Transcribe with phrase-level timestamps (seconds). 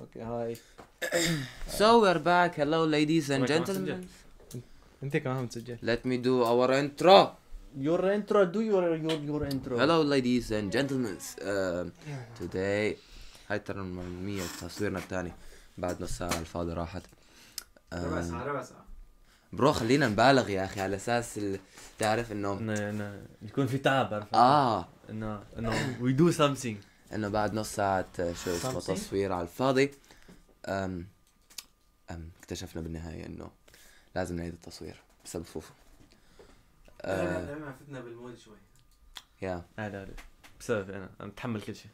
[0.00, 0.56] Okay hi
[1.78, 2.54] So we're back.
[2.56, 4.06] Hello, ladies and gentlemen.
[5.02, 7.26] انت كمان متسجل Let me do our intro.
[7.78, 11.16] your intro do your your your intro Hello, ladies and gentlemen.
[11.38, 11.86] Uh,
[12.42, 12.96] today
[13.48, 15.32] هاي ترى المية تصويرنا الثاني
[15.78, 17.02] بعد نص ساعة الفاضي راحت.
[17.92, 18.84] ربع ساعة ربع ساعة
[19.52, 21.58] bro خلينا نبالغ يا أخي على أساس ال-
[21.98, 26.76] تعرف إنه انه انه يكون في تعب عرفت آه انه إنه we do something
[27.14, 28.80] إنه بعد نص ساعة شو اسمه.
[28.80, 29.90] تصوير على الفاضي
[30.66, 31.06] أم
[32.10, 33.50] أم اكتشفنا بالنهاية إنه
[34.14, 35.74] لازم نعيد التصوير بسبب فوفو.
[37.04, 38.56] لما فتنا بال mood شوي
[39.42, 40.08] يا لا لا
[40.60, 41.90] بسبب أنا أنا متحمل كل شيء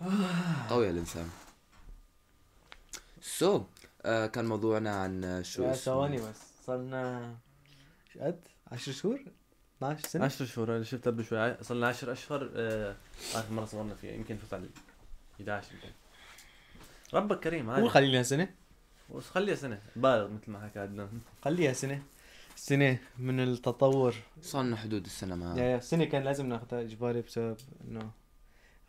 [0.70, 1.30] قوي الإنسان.
[3.20, 3.62] so so,
[4.02, 7.34] آه كان موضوعنا عن شو؟ ثواني بس صرنا
[8.12, 8.40] شو قد
[8.72, 9.24] 10 شهور
[9.82, 11.56] 12 سنة؟ 10 شهور أنا شفت قبل شوي.
[11.62, 12.94] صار لنا 10 أشهر آه،
[13.34, 14.12] آخر مرة صورنا فيها.
[14.12, 14.66] يمكن فوت على
[15.40, 15.88] 11 يمكن.
[17.14, 18.48] ربك كريم قول هاي خلينا سنة؟
[19.20, 19.80] خليها سنة.
[19.96, 21.08] بالغ مثل ما حكى عدنان.
[21.44, 22.02] خليها سنة.
[22.56, 24.14] سنة من التطور.
[24.42, 27.56] صار لنا حدود السنة يا ما يا سنة كان لازم ناخذها إجباري بسبب
[27.88, 28.10] إنه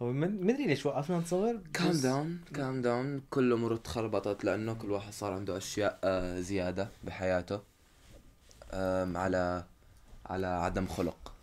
[0.02, 4.92] هو من- مدري ليش وقفنا نصور كام داون كام داون كل اموره تخربطت لأنه كل
[4.92, 7.62] واحد صار عنده أشياء آه زيادة بحياته
[9.16, 9.64] على
[10.32, 11.34] على عدم خلق.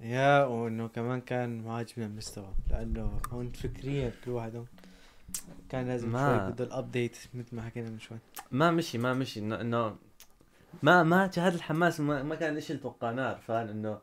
[0.00, 4.66] yeah وإنه كمان كان ما عاجبنا المستوى لأنه هون فكريا كل واحد هون
[5.68, 8.18] كان لازم ما- شوي بده ال update مثل ما حكينا من شوي.
[8.52, 9.96] ما مشي ما مشي إنه إنه
[10.82, 13.98] ما ما هذا الحماس ما, ما كان شيء اللي توقعناه عرفان إنه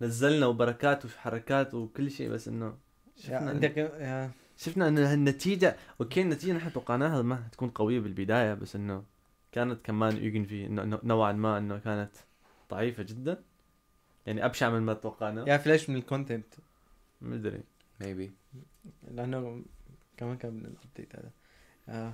[0.00, 2.74] نزلنا وبركات وحركات وكل شيء بس إنه
[3.16, 3.78] شفنا عندك
[4.56, 9.02] شفنا انه النتيجة okay النتيجة نحن توقعناها ما تكون قوية بالبداية بس إنه
[9.52, 10.68] كانت كمان يمكن في
[11.02, 12.10] نوعا ما إنه كانت
[12.70, 13.42] ضعيفة جدا.
[14.26, 15.44] يعني أبشع من ما توقعنا.
[15.48, 16.54] يا فلاش من ال content
[17.20, 17.60] مدري
[18.02, 18.30] maybe.
[19.10, 19.62] لأنه
[20.16, 21.30] كمان كان من ال update هذا.
[21.88, 22.12] آه.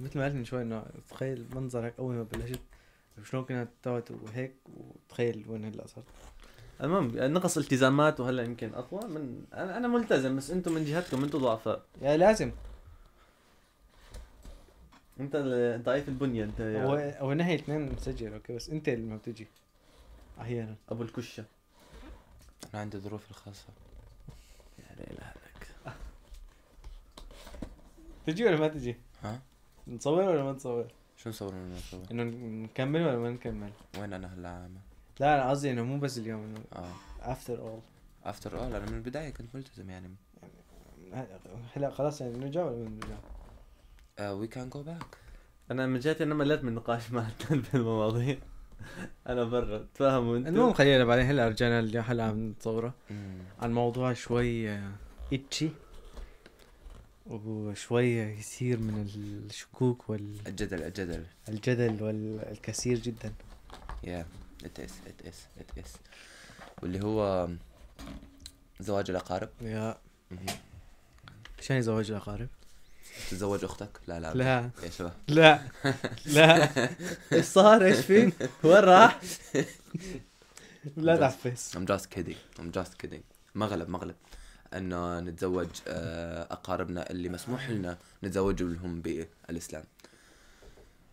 [0.00, 2.60] مثل ما قلت من شوي إنه تخيل منظرك أول ما بلشت
[3.24, 6.04] شلون كانت توت وهيك وتخيل وين هلأ صرت.
[6.80, 11.38] المهم نقص التزامات وهلأ يمكن أقوى من أنا أنا ملتزم بس أنتم من جهتكم أنتم
[11.38, 11.84] ضعفاء.
[12.02, 12.52] yeah لازم.
[15.20, 15.36] أنت
[15.84, 19.46] ضعيف البنية أنت هو هو نهي الاثنين مسجل okay بس أنت اللي ما بتجي.
[20.40, 20.76] أحيانا.
[20.88, 21.44] أبو الكشة.
[22.74, 23.68] أنا عندي ظروفي الخاصة.
[24.78, 25.94] يا ليل عليك.
[28.26, 29.40] تجي ولا ما تجي؟ ها؟
[29.88, 30.86] نصور ولا ما نصور؟
[31.16, 32.22] شو نصور من نصور؟ إنه
[32.64, 34.80] نكمل ولا ما نكمل؟ وين أنا هلا عامل
[35.20, 36.92] لا أنا قصدي إنه مو بس اليوم إنه آه.
[37.20, 37.80] after all
[38.24, 40.14] after all أنا من البداية كنت ملتزم يعني.
[41.74, 45.18] هلا خلاص يعني نرجع ولا ما نرجع؟ we can go back
[45.70, 48.38] أنا من جهتي أنا مليت من النقاش مع عدنان بالمواضيع
[49.28, 52.94] أنا برا تفهموا أنتم المهم خلينا بعدين هلا رجعنا هلا عم نصوره
[53.60, 54.78] عن موضوع شوي
[55.32, 55.68] itchy.
[57.26, 59.02] وشوي يثير من
[59.50, 61.24] الشكوك الجدل الجدل.
[61.48, 63.32] والجدل والكثير جدا.
[64.04, 64.26] yeah
[64.64, 65.92] it is it is it is
[66.82, 67.48] واللي هو
[68.80, 69.48] زواج الأقارب.
[69.60, 69.98] يا.
[70.30, 70.46] مهم.
[71.60, 72.48] شان زواج الأقارب؟
[73.30, 74.34] تتزوج أختك؟ لا لا.
[74.34, 74.70] لا.
[74.82, 75.12] يا شباب.
[75.28, 75.60] لا.
[76.26, 76.68] لا.
[77.32, 78.32] إيش صار؟ إيش في؟
[78.64, 79.20] وين راح؟
[80.96, 81.76] لا تعفس.
[81.76, 82.60] I'm just kidding.
[82.60, 83.22] I'm just kidding.
[83.54, 84.14] مغلب مغلب.
[84.74, 89.84] انه نتزوج آه، أقاربنا اللي مسموح لنا نتزوج لهم بالإسلام.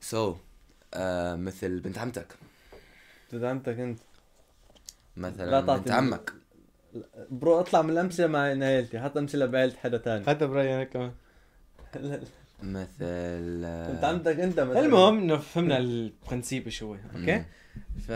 [0.01, 0.37] سو so,
[0.93, 2.27] آه مثل بنت عمتك.
[3.33, 3.99] دعمتك أنت.
[5.17, 6.33] مثلا لا بنت عمك.
[7.29, 11.11] bro اطلع من الأمثلة مع عيلتي حط أمثلة بعيله حدا ثاني هذا برأيي أنا كمان.
[12.63, 14.85] مثل آه، انت عمتك أنت مثلا.
[14.85, 17.45] المهم إنه فهمنا ال principle شو هو okay.
[18.07, 18.11] ف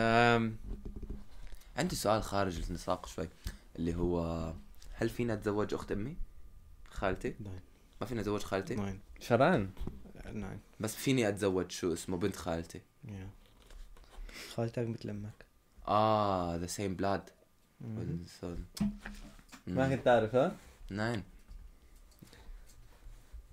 [1.78, 3.30] عندي سؤال خارج النطاق شوي
[3.76, 4.54] اللي هو
[4.94, 6.16] هل فينا أتزوج أخت أمي؟
[6.90, 7.60] خالتي؟ نعم
[8.02, 9.00] ما فينا أتزوج خالتي؟ nein.
[9.20, 9.70] شرعا
[10.34, 10.60] nein.
[10.80, 12.82] بس فيني أتزوج شو اسمه بنت خالتي.
[13.08, 13.30] yeah
[14.56, 15.46] خالتك مثل أمك
[15.88, 17.30] آه the same blood.
[19.68, 20.56] ما كنت تعرف ها؟
[20.90, 21.24] nein.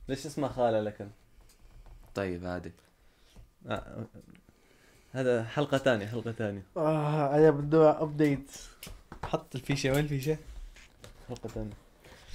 [0.09, 1.11] ليش اسمها خاله لكن؟
[2.15, 2.73] طيب هادي
[3.67, 4.07] آه.
[5.13, 8.51] هذا حلقة ثانية حلقة ثانية آه أنا بده update
[9.25, 10.37] حط الفيشة وين الفيشة؟
[11.29, 11.73] حلقة ثانية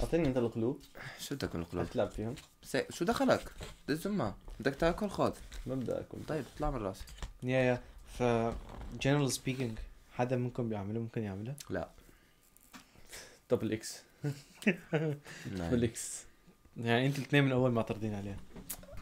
[0.00, 0.80] أعطيني أنت القلوب.
[1.18, 2.84] شو بدك من القلوب؟ تلعب فيهم؟ سي...
[2.90, 3.52] شو دخلك؟
[3.88, 5.36] دز امها بدك تاكل خذ.
[5.66, 6.18] ما بدي أكل.
[6.28, 7.04] طيب اطلع من راسي.
[7.42, 7.82] yeah yeah.
[8.18, 8.22] ف
[9.00, 9.78] general speaking
[10.12, 11.88] حدا منكم بيعمله؟ ممكن يعمله؟ لا.
[13.50, 14.02] double X
[15.46, 15.84] double.
[15.84, 16.27] X
[16.78, 18.36] يعني أنتوا الاثنين من اول معترضين عليها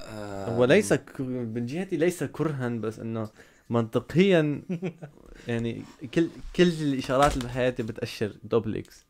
[0.02, 0.56] آه...
[0.56, 1.20] هو ليس ك...
[1.20, 3.28] من جهتي ليس كرها بس إنه
[3.70, 4.62] منطقيا
[5.48, 5.82] يعني
[6.14, 9.04] كل كل الإشارات اللي بحياتي بتأشر double X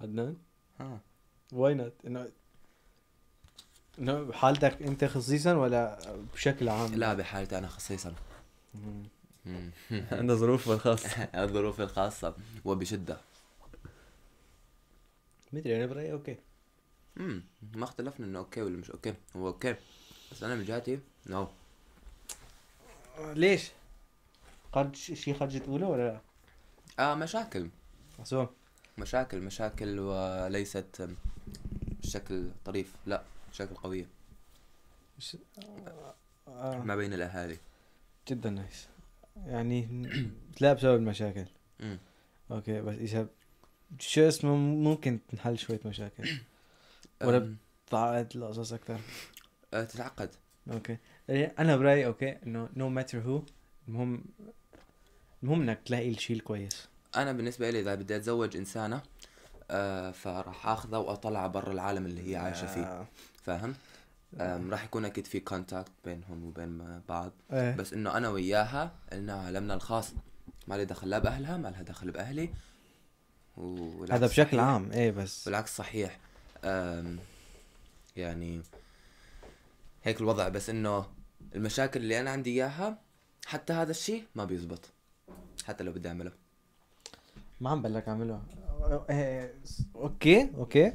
[0.00, 0.36] عدنان
[0.80, 1.00] آه.
[1.52, 2.28] why not انه
[3.98, 5.98] إنه بحالتك أنت خصيصا ولا
[6.34, 8.14] بشكل عام؟ لا بحالتي أنا خصيصا
[8.74, 9.02] مم.
[9.46, 9.70] مم.
[10.12, 11.08] عنده ظروف الخاصة
[11.44, 12.34] الظروف الخاصة
[12.64, 13.16] وبشدة
[15.52, 16.36] مدري أنا برأيي okay
[17.20, 17.42] امم
[17.74, 19.14] ما اختلفنا إنه okay ولا مش okay.
[19.36, 19.76] هو okay.
[20.32, 21.48] بس أنا من جهتي no
[23.18, 23.70] ليش؟
[24.72, 26.20] خرج شيء خرجت اولى ولا لا؟
[27.04, 27.68] آه مشاكل.
[28.18, 28.48] محسوب
[28.98, 31.08] مشاكل مشاكل وليست
[32.02, 32.94] بشكل طريف.
[33.06, 33.22] لا
[33.52, 34.06] مشاكل قوية
[36.48, 36.82] آه.
[36.84, 37.58] ما بين الأهالي.
[38.28, 38.88] جدا nice
[39.46, 40.04] يعني
[40.60, 41.46] لا بسبب المشاكل.
[41.80, 41.98] امم
[42.50, 43.26] okay بس إذا
[43.98, 46.28] شو اسمه ممكن تنحل شوية مشاكل.
[47.26, 47.56] ولا أم،
[47.86, 49.00] تعقد القصص أكثر
[49.74, 50.30] آه، تتعقد.
[50.72, 50.96] okay.
[51.28, 53.42] يعني أنا برأيي okay إنه no matter هو
[53.88, 54.24] المهم
[55.42, 56.88] المهم إنك تلاقي الشيء الكويس.
[57.16, 59.02] أنا بالنسبة لي إذا بدي أتزوج إنسانة
[59.70, 63.06] آه فراح اخذها واطلعها برا العالم اللي هي عايشة فيه.
[63.42, 63.74] فاهم؟
[64.70, 67.32] راح يكون أكيد في contact بينهم وبين بعض.
[67.52, 67.76] إيه.
[67.76, 70.12] بس إنه أنا وياها لنا عالمنا الخاص.
[70.68, 72.50] ما لي دخل لا بأهلها ما لها دخل بأهلي.
[74.10, 74.60] هذا بشكل صحيح.
[74.60, 75.44] عام إيه بس.
[75.44, 76.18] بالعكس صحيح.
[78.16, 78.62] يعني
[80.02, 81.06] هيك الوضع بس إنه
[81.54, 82.98] المشاكل اللي أنا عندي إياها
[83.46, 84.80] حتى هذا الشيء ما بيزبط
[85.64, 86.32] حتى لو بدي أعمله.
[87.60, 88.42] ما عم بقول لك أعمله.
[89.10, 89.54] إيه،
[89.96, 90.92] okay okay.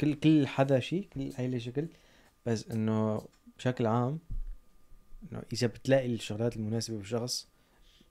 [0.00, 1.88] كل كل حدا شيء كل عيلة شكل
[2.46, 3.22] بس إنه
[3.58, 4.18] بشكل عام
[5.22, 7.48] إنه إذا بتلاقي الشغلات المناسبة بالشخص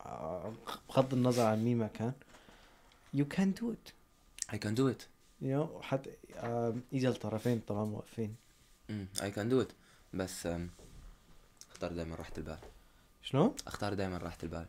[0.01, 0.53] آه،
[0.89, 2.13] بغض النظر عن مين ما كان
[3.15, 3.93] you can do it.
[4.49, 5.07] I can do it.
[5.41, 8.35] You know حتى آه، اذا الطرفين طبعا موقفين
[9.21, 9.73] can do it.
[10.13, 10.47] بس
[11.71, 12.57] أختار دائما راحة البال.
[13.21, 14.65] شلون؟ أختار دائما راحة البال.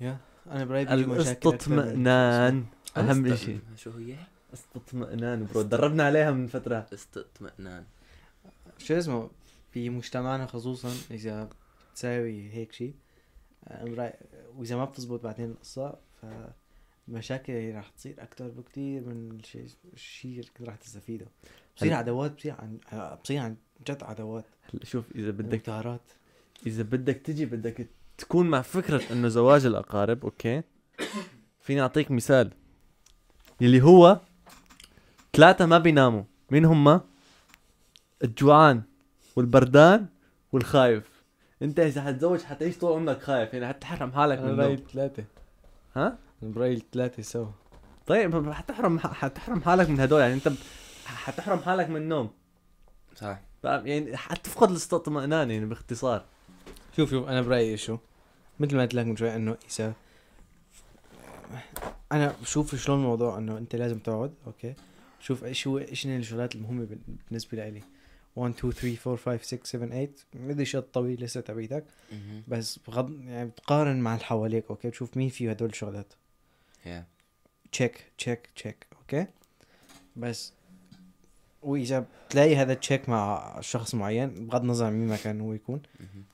[0.00, 2.66] يا أنا برايي بيجي مشاكل الاستطمئنان.
[2.96, 4.16] أهم شيء شو هي؟
[4.54, 5.62] استطمئنان برو.
[5.62, 6.86] دربنا عليها من فترة.
[6.94, 7.84] استطمئنان
[8.78, 9.30] شو اسمه؟
[9.74, 11.48] بمجتمعنا خصوصا إذا
[11.92, 12.94] بتساوي هيك شيء
[13.66, 14.24] برأيي-
[14.56, 15.98] وإذا ما بتزبط بعدين القصة
[17.06, 21.26] فالمشاكل راح تصير أكثر بكثير من الشيء الشيء اللي راح تستفيده.
[21.76, 22.78] بصير هل- عداوات بصير عن
[23.24, 23.56] بصير عن
[23.88, 24.44] جد عداوات.
[24.74, 26.00] هلا شوف إذا بدك انتهارات
[26.66, 27.86] إذا بدك تجي بدك
[28.18, 30.62] تكون مع فكرة إنه زواج الأقارب أوكي؟
[31.60, 32.50] فيني أعطيك مثال.
[33.62, 34.20] اللي هو
[35.36, 36.22] ثلاثة ما بيناموا.
[36.50, 37.00] مين هم؟
[38.24, 38.82] الجوعان
[39.36, 40.06] والبردان
[40.52, 41.24] والخايف.
[41.62, 44.76] أنت إذا حتزوج حتعيش طول عمرك خايف يعني حتحرم حالك من النوم.
[44.92, 45.24] ثلاثة.
[45.96, 47.46] ها؟ أنا برايي الثلاثه سوا
[48.06, 50.56] طيب حتحرم حتحرم حالك من هدول يعني انت ب-
[51.06, 52.30] حتحرم حالك من النوم.
[53.16, 56.24] صح يعني حتفقد الاستطمئنان يعني باختصار.
[56.96, 57.98] شوف شوف أنا برأيي شو؟
[58.60, 59.94] مثل ما قلت لك من شوي إنه إذا
[62.12, 64.74] أنا بشوف شلون الموضوع إنه أنت لازم تقعد okay؟
[65.20, 66.98] شوف إيش هو إيش هن الشغلات المهمة بال-
[67.28, 67.82] بالنسبة لي
[68.36, 71.84] 1 2 3 4 5 6 7 8 مدري شو الطويل لسه تبعيتك.
[72.48, 76.12] بس بغض يعني بتقارن مع اللي حواليك okay؟ بتشوف مين فيه هدول الشغلات.
[77.72, 79.26] check check check okay
[80.16, 80.52] بس
[81.62, 85.52] وإذا بتلاقي هذا ال check مع شخص معين بغض النظر عن مين ما كان هو
[85.52, 86.24] يكون مهم.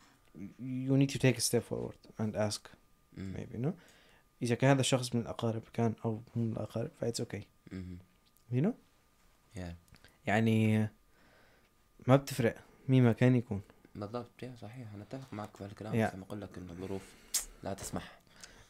[0.61, 2.61] you need to take a step forward and ask.
[3.12, 3.35] مم.
[3.37, 3.70] maybe no?
[4.43, 7.99] إذا كان هذا الشخص من الأقارب كان أو من الأقارب فايتس okay مهم.
[8.52, 8.73] you know?
[9.57, 9.77] yeah
[10.26, 10.88] يعني
[12.06, 12.55] ما بتفرق
[12.88, 13.61] مين ما كان يكون.
[13.95, 16.07] بالضبط yeah صحيح أنا أتفق معك في هالكلام yeah.
[16.07, 17.02] بس أقول لك إنه الظروف
[17.62, 18.19] لا تسمح.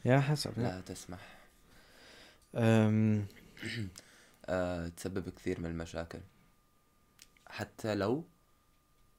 [0.05, 1.19] yeah حسب لا تسمح.
[1.19, 1.40] أم
[4.47, 6.21] آه تسبب كثير من المشاكل.
[7.47, 8.25] حتى لو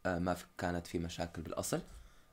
[0.06, 1.82] آه ما في كانت في مشاكل بالأصل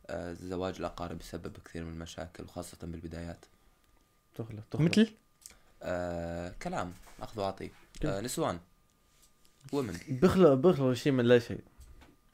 [0.06, 3.44] آه زواج الأقارب يسبب كثير من المشاكل وخاصة بالبدايات.
[4.34, 5.10] تخلف تخلف مثل؟
[5.82, 7.70] آه كلام أخذ وأعطي.
[8.04, 8.60] آه نسوان.
[9.72, 11.60] ومن بيخلق بيخلق شيء من لا شيء.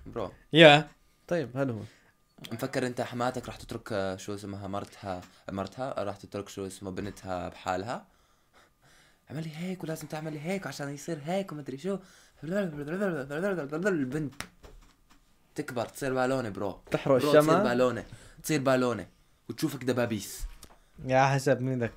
[0.07, 0.89] برو يا.
[1.29, 1.81] طيب هذا هو.
[2.53, 7.49] مفكر انت حماتك راح تترك آه، شو اسمها مرتها مرتها راح تترك شو اسمه بنتها
[7.49, 8.07] بحالها.
[9.31, 11.99] اعملي هيك ولازم تعملي هيك عشان يصير هيك ومدري شو.
[12.45, 14.35] البنت
[15.55, 16.81] تكبر تصير بالونة برو.
[16.91, 18.05] تحرق برو تصير الشمع بالونة
[18.43, 19.07] تصير بالونة
[19.49, 20.43] وتشوفك دبابيس.
[21.05, 21.93] يا حسب مين بدك.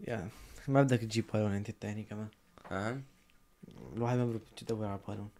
[0.00, 0.28] يا
[0.68, 2.28] ما بدك تجيب بالون أنت الثاني كمان.
[2.70, 3.04] فاهم
[3.92, 5.30] الواحد ما بده يدور على بالون.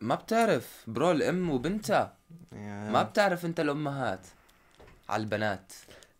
[0.00, 2.16] ما بتعرف برو الأم وبنتها.
[2.52, 4.26] ما بتعرف أنت الأمهات
[5.08, 5.72] على البنات.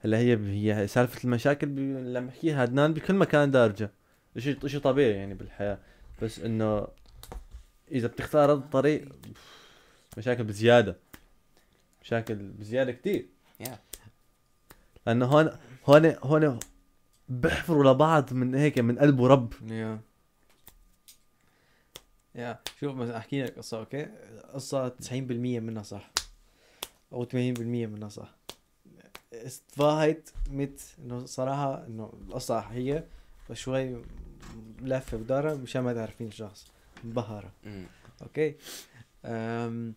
[0.06, 0.36] هلا هي
[0.74, 1.80] هي سالفة المشاكل بي...
[1.82, 3.90] لما احكيها عدنان بكل مكان دارجة.
[4.38, 5.78] شيء شيء طبيعي يعني بالحياة.
[6.22, 6.88] بس إنه
[7.90, 9.08] إذا بتختار هذا الطريق
[10.18, 10.96] مشاكل بزيادة.
[12.02, 13.26] مشاكل بزيادة كتير.
[13.60, 13.78] يا
[15.06, 16.58] لأنه هون هون هون
[17.28, 19.52] بحفروا لبعض من هيك من قلب ورب.
[19.70, 20.00] يا
[22.34, 24.06] يا شوف مثلا أحكي لك قصة أوكي
[24.54, 26.10] قصة 90% منها صح.
[27.12, 28.35] أو 80% منها صح.
[29.32, 33.04] استفاهت مت إنه صراحة إنه القصة هي
[33.52, 34.02] شوي
[34.82, 36.66] لفه بدارها مشان ما تعرفين الشخص
[37.64, 37.84] مم.
[38.22, 38.54] okay؟
[39.24, 39.94] أم...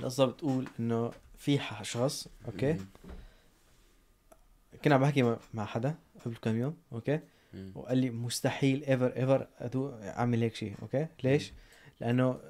[0.00, 2.76] القصة بتقول إنه في شخص okay.
[4.84, 5.22] كنا عم بحكي
[5.54, 5.94] مع- حدا
[6.24, 7.20] قبل كم يوم okay.
[7.74, 9.46] وقال لي مستحيل ever ever
[10.02, 11.52] أعمل هيك شيء okay؟ ليش؟
[12.00, 12.40] لأنه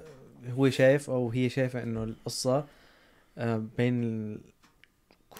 [0.49, 2.65] هو شايف أو هي شايفة إنه القصة
[3.77, 4.37] بين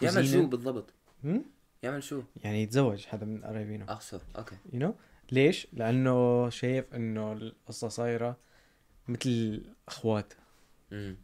[0.02, 1.46] ال- يعمل شو بالضبط؟ هم؟
[1.84, 4.96] يعمل شو؟ يعني يتزوج حدا من قرايبينه اقصر okay you know
[5.32, 8.38] ليش لأنه شايف إنه القصة صايرة
[9.08, 10.34] مثل اخوات
[10.92, 11.18] مم.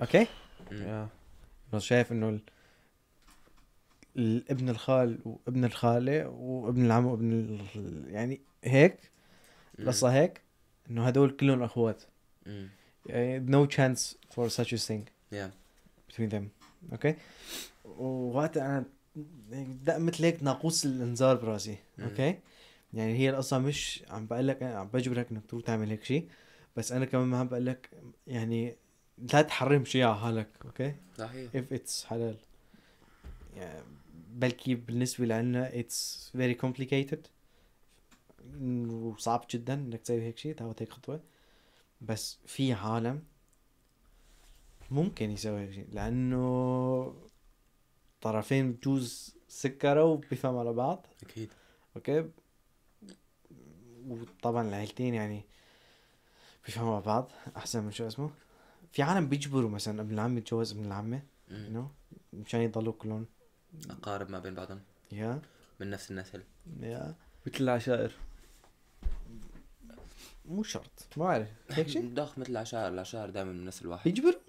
[0.00, 0.26] okay
[0.72, 0.82] مم.
[0.82, 1.08] ja
[1.72, 2.40] إنه شايف إنه ال...
[4.16, 8.04] الابن الخال وابن الخالة وابن العم وابن ال...
[8.10, 8.96] يعني هيك
[9.78, 10.40] القصة هيك
[10.90, 12.02] إنه هدول كلهم أخوات.
[13.06, 14.00] يعني no chance
[14.34, 15.02] for such a thing
[15.32, 15.50] Yeah.
[16.08, 16.44] between them
[16.92, 17.14] okay؟
[17.84, 18.84] ووقتها أنا
[19.84, 21.76] دق مثل هيك ناقوس الإنذار براسي.
[22.00, 22.38] okay؟
[22.94, 26.28] يعني هي القصة مش عم بقول لك عم بجبرك إنك تروح تعمل هيك شيء
[26.76, 27.90] بس أنا كمان ما عم بقول لك
[28.26, 28.76] يعني
[29.32, 31.50] لا تحرم شيء على حالك okay؟ صحيح.
[31.52, 32.36] If it's حلال.
[33.56, 33.82] يعني
[34.30, 37.28] بلكي بالنسبة لنا it's very complicated.
[38.62, 41.20] وصعب جدا إنك تسوي هيك شيء تاخذ هيك خطوة.
[42.00, 43.22] بس في عالم
[44.90, 47.14] ممكن يسوي هيك شيء لأنه
[48.20, 51.06] طرفين بجوز سكروا وبيفهموا على بعض.
[51.22, 51.52] أكيد.
[51.96, 52.30] okay؟
[54.06, 55.44] وطبعا العيلتين يعني
[56.66, 58.30] بيفهموا على بعض أحسن من شو اسمه.
[58.92, 61.22] في عالم بيجبروا مثلا ابن العم يتجوز ابن العمة.
[61.50, 61.88] no
[62.32, 63.26] مشان يضلوا كلهم.
[63.90, 64.80] أقارب ما بين بعضهم.
[65.12, 65.42] يا
[65.80, 66.42] من نفس النسل.
[66.80, 67.14] يا
[67.46, 68.12] مثل العشائر.
[70.44, 71.48] مو شرط ما بعرف.
[71.70, 72.88] هيك شيء؟ ضخ مثل العشائر.
[72.88, 74.45] العشائر دائما من نسل واحد بيجبروا؟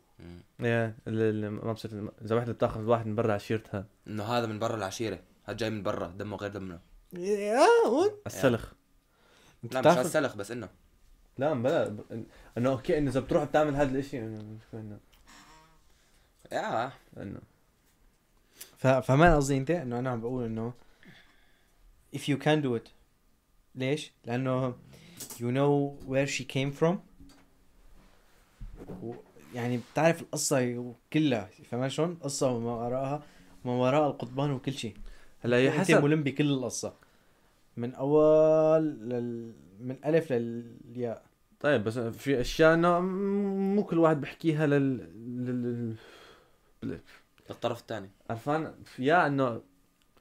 [1.08, 5.20] اللي ما بصير إذا وحدة بتأخذ واحد من برا عشيرتها إنه هذا من برا العشيره
[5.46, 6.80] هذا جاي من برا دمه غير دمنا.
[7.14, 8.74] يا هون؟ السلخ.
[9.72, 10.70] لا مش السلخ بس إنه.
[11.38, 11.98] لا بلا.
[12.58, 15.00] إنه أوكي إنه إذا بتروح بتعمل هذا الإشي إنه إنه.
[16.52, 16.92] يا.
[17.18, 17.40] إنه.
[18.78, 20.74] فما قصدي أنت؟ إنه أنا عم بقول إنه
[22.16, 22.90] if you can do it.
[23.76, 24.76] ليش؟ لأنه
[25.38, 26.96] you know where she came from.
[29.54, 33.24] يعني بتعرف القصة كلها فهمان شلون؟ القصة وما وراءها
[33.66, 34.98] وما وراء القضبان وكل شيء.
[35.40, 36.94] هلا هي أنت حسب ملم بكل القصة.
[37.78, 39.54] من أول لل...
[39.80, 41.24] من ألف للياء.
[41.60, 44.98] طيب بس في أشياء إنه مو كل واحد بحكيها لل,
[45.46, 47.00] لل...
[47.50, 48.10] للطرف الثاني.
[48.30, 49.62] عرفان؟ يا إنه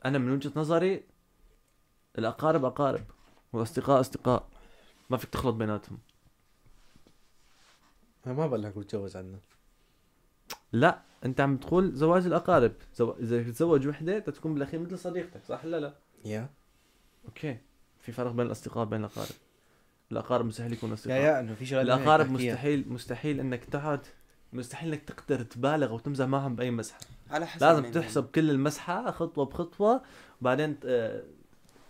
[0.04, 1.04] أنا من وجهة نظري
[2.18, 3.04] الأقارب أقارب
[3.52, 4.48] والأصدقاء أصدقاء.
[5.10, 5.98] ما فيك تخلط بيناتهم.
[8.26, 9.38] أنا ما بقول لك بتجوز عندنا
[10.72, 12.72] لا أنت عم تقول زواج الأقارب.
[12.94, 13.10] زو...
[13.20, 16.50] إذا تتزوج وحدة تكون بالأخير مثل صديقتك صح ولا لا؟ ja.
[17.24, 17.58] okay.
[18.00, 19.30] في فرق بين الأصدقاء وبين الأقارب.
[20.12, 21.20] الأقارب مستحيل يكونوا يا أصدقاء.
[21.20, 22.30] يا إنه في شغلات الأقارب.
[22.30, 24.06] مستحيل مستحيل إنك تقعد
[24.52, 27.00] مستحيل إنك تقدر تبالغ وتمزح معهم بأي مزحة.
[27.30, 30.02] على حسب لازم تحسب كل المزحة خطوة بخطوة
[30.40, 31.22] وبعدين آه،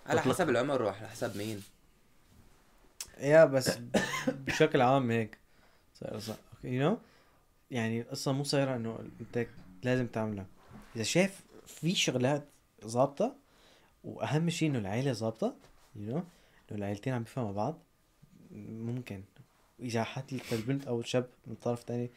[0.07, 0.21] على.
[0.21, 1.63] حسب العمر وعلى حسب مين.
[3.21, 3.79] يا بس
[4.47, 5.46] بشكل عام هيك.
[6.01, 6.99] صار صار you know
[7.71, 9.47] يعني القصة مو صايرة إنه أنت
[9.83, 10.47] لازم تعملها.
[10.97, 12.49] إذا شايف في شغلات
[12.85, 13.37] ظابطة
[14.05, 15.57] وأهم شيء إنه العيلة ظابطة
[15.97, 16.25] you know انه
[16.79, 17.79] العيلتين عم بيفهموا بعض
[18.53, 19.23] ممكن.
[19.81, 22.11] إذا حتى البنت أو الشاب من الطرف الثاني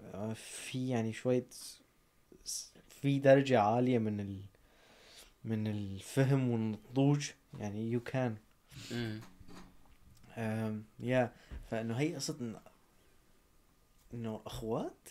[0.00, 1.46] آه، في يعني شوية
[2.44, 4.40] س- في درجة عالية من ال
[5.44, 7.30] من الفهم والنضوج.
[7.58, 8.36] يعني you can
[11.00, 11.32] ja
[11.70, 12.60] فإنه هي قصة
[14.14, 15.08] إنه أخوات؟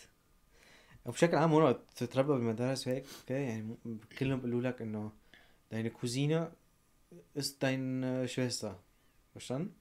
[1.08, 3.78] أو بشكل عام هون تتربى بالمدارس وهيك أوكي؟ يعني
[4.20, 5.12] كلهم بيقولوا لك إنه
[5.72, 6.48] deine Cousine
[7.34, 8.75] ist dein äh, Schwester
[9.34, 9.72] verstanden؟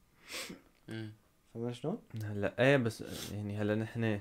[1.54, 4.20] فهمت شلون؟ هلأ إيه بس يعني هلأ نحن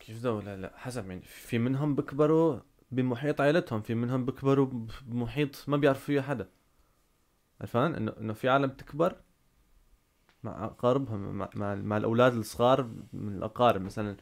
[0.00, 4.66] كيف دولة لا حسب يعني في منهم بكبروا بمحيط عائلتهم في منهم بكبروا
[5.02, 6.48] بمحيط ما بيعرفوا فيه حدا.
[7.60, 9.16] عرفان؟ انه إنه في عالم تكبر
[10.44, 12.82] مع أقاربهم مع, مع, مع الأولاد الصغار
[13.12, 14.16] من الأقارب مثلا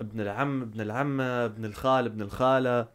[0.00, 2.88] ابن العم ابن العمة ابن الخال ابن الخالة.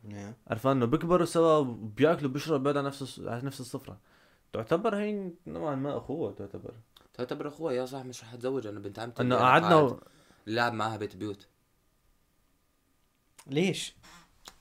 [0.48, 4.00] عرفان إنه بيكبروا سوا وبياكلوا بيشربوا بعد نفس على نفس السفرة
[4.54, 6.74] تعتبر هي نوعا ما أخوة تعتبر.
[7.14, 10.00] تعتبر أخوي يا صح مش رح أتزوج أنا بنت عمتي إنه قعدنا و...
[10.48, 11.48] لعب معاها بيت بيوت.
[13.48, 13.96] ليش؟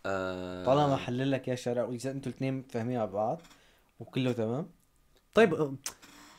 [0.07, 0.65] آه.
[0.65, 3.41] طالما حلل لك يا شرع وإذا أنتوا الاثنين فاهمين على بعض
[4.01, 4.71] وكله تمام.
[5.35, 5.77] طيب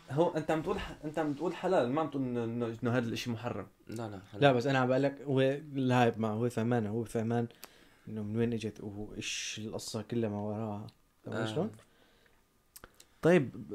[0.09, 0.97] هو أنت عم تقول ح...
[1.03, 3.67] أنت عم تقول حلال ما عم تقول انه هذا الشيء محرم.
[3.87, 7.47] لا لا لا بس أنا عم بقول لك هو الهايب ما هو فهمان هو فهمان
[8.07, 10.87] إنه من وين إجت وإيش القصة كلها ما وراها.
[11.27, 11.45] آه.
[11.45, 11.71] شلون؟
[13.21, 13.73] طيب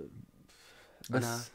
[1.11, 1.51] بس أنا-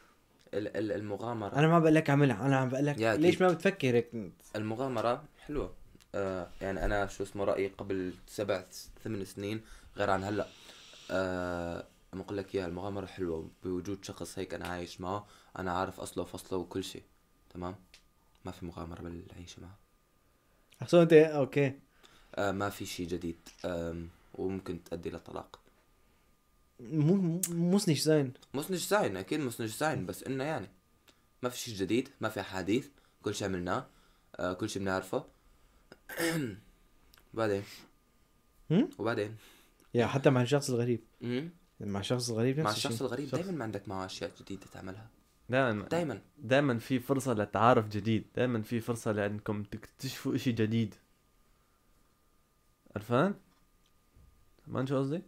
[0.53, 1.55] ال- ال- المغامرة.
[1.55, 3.41] أنا ما عم بقول لك اعملها أنا عم بقول لك ليش.
[3.41, 5.73] ما بتفكر هيك؟ المغامرة حلوة.
[6.15, 8.63] آه يعني أنا شو اسمه رأيي قبل سبع
[9.03, 9.61] ثمان سنين
[9.97, 10.47] غير عن هلأ.
[11.11, 15.99] آه أنا أقول لك إياها المغامرة حلوة بوجود شخص هيك أنا عايش معه أنا عارف
[15.99, 17.03] أصله وفصله وكل شيء
[17.49, 17.75] تمام؟
[18.45, 19.77] ما في مغامرة بالعيشة معه.
[20.81, 21.79] أحسن أنت أوكي.
[22.35, 25.59] آه ما في شيء جديد آم وممكن تؤدي للطلاق
[27.49, 28.33] مو سنيش زين.
[28.53, 30.67] مسنج زين أكيد مسنج زين بس إنه يعني
[31.43, 32.87] ما في شيء جديد ما في أحاديث
[33.21, 33.87] كل شيء عملناه
[34.35, 35.25] آه كل شيء بنعرفه.
[37.33, 37.63] وبعدين؟
[38.99, 39.35] وبعدين؟
[39.93, 41.03] يا حتى مع الشخص الغريب.
[41.79, 43.25] مع الشخص الغريب مع نفس الشخص الشيء الغريب.
[43.29, 45.07] شخص- دائما ما عندك معه اشياء جديدة تعملها.
[45.49, 48.25] دائما دائما دائما في فرصة للتعارف جديد.
[48.35, 50.95] دائما في فرصة لأنكم تكتشفوا إشي جديد.
[52.95, 53.35] عرفان؟
[54.67, 55.21] ما شو قصدي؟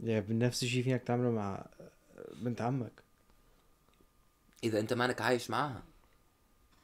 [0.00, 1.66] يا بنفس الشيء فيك تعمله مع
[2.36, 2.92] بنت عمك.
[4.64, 5.82] إذا أنت مانك عايش معاها.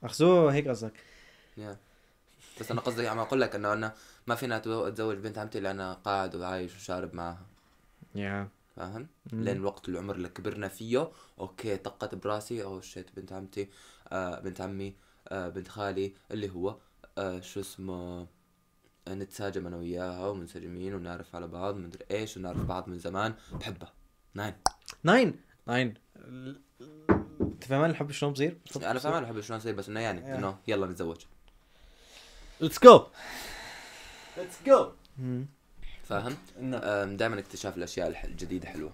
[0.03, 0.93] اخزو هيك قصدك.
[1.57, 1.77] يا.
[2.61, 3.95] بس أنا قصدي عم أقول لك إنه أنا
[4.27, 7.47] ما فينا أتزوج بنت عمتي لأن قاعد وعايش وشارب معاها
[8.15, 8.49] يا.
[8.77, 13.69] فاهم؟ لين الوقت العمر اللي كبرنا فيه okay طقت براسي أو شيت بنت عمتي
[14.09, 14.97] آه بنت عمي
[15.29, 16.77] آه بنت خالي اللي هو
[17.19, 18.27] آه شو اسمه
[19.09, 23.35] آه، نتساجم أنا وياها ومنسجمين ونعرف على بعض مدري إيش ونعرف بعض من زمان.
[23.53, 23.93] بحبها.
[24.35, 24.55] nein.
[25.05, 25.37] nein.
[25.67, 25.95] nein.
[27.41, 30.35] انت فاهمان الحب شلون بصير؟ أنا فاهم بحب شلون يصير بس إنه يعني.
[30.35, 31.25] إنه يلا نتزوج.
[32.61, 33.07] let's go
[34.37, 34.93] let's go
[36.11, 36.37] فاهم؟
[37.17, 38.93] دائما اكتشاف الأشياء الجديدة حلوة.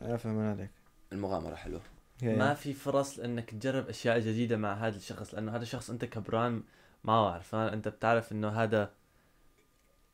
[0.00, 0.70] فاهمان عليك.
[1.12, 1.80] المغامرة حلوة.
[2.22, 2.54] ما.
[2.54, 6.62] في فرص إنك تجرب أشياء جديدة مع هذا الشخص لأنه هذا الشخص أنت كبران
[7.04, 8.90] معه عرفان أنت بتعرف إنه هذا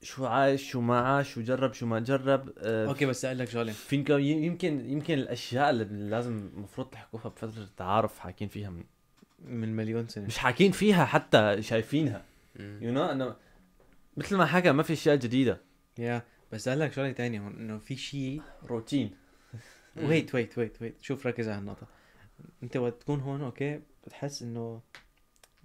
[0.02, 2.52] شو عايش شو ما عاش شو جرب شو ما جرب.
[2.58, 3.74] آه، okay بس أقول لك شغله
[4.18, 8.84] يمكن يمكن الأشياء اللي لازم المفروض تحكوها بفترة التعارف حاكين فيها من
[9.44, 10.26] من مليون سنة.
[10.26, 12.24] مش حاكين فيها حتى شايفينها.
[12.56, 13.36] you know انه
[14.16, 15.60] مثل ما حكى ما في أشياء جديدة.
[15.98, 19.16] يا بس أقول لك شغلة ثانية هون إنه في شيء روتين.
[19.96, 21.86] wait wait wait wait شوف ركز على هالنقطة
[22.62, 24.80] أنت وقت تكون هون okay بتحس إنه